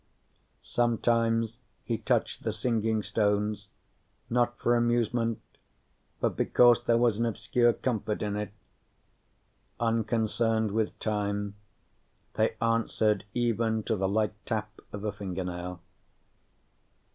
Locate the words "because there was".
6.35-7.19